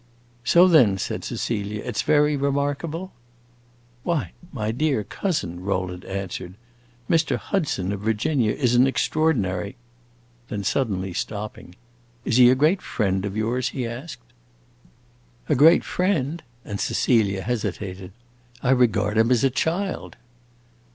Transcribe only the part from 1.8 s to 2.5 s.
"it 's very